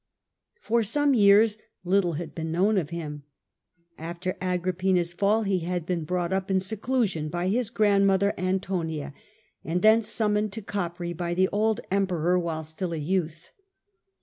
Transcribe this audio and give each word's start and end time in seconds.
For 0.59 0.81
some 0.81 1.13
years 1.13 1.59
little 1.83 2.13
had 2.13 2.33
been 2.33 2.51
known 2.51 2.79
of 2.79 2.89
him. 2.89 3.21
After 3.99 4.35
Agrippina's 4.41 5.13
fall 5.13 5.43
he 5.43 5.59
had 5.59 5.85
been 5.85 6.05
brought 6.05 6.33
up 6.33 6.49
in 6.49 6.59
seclusion 6.59 7.29
by 7.29 7.49
his 7.49 7.69
grandmother 7.69 8.33
Antonia, 8.35 9.13
and 9.63 9.83
thence 9.83 10.07
summoned 10.07 10.53
to 10.53 10.63
Capreae 10.63 11.13
by 11.15 11.35
the 11.35 11.49
old 11.51 11.81
Emperor 11.91 12.39
while 12.39 12.63
still 12.63 12.93
a 12.93 12.97
youth. 12.97 13.51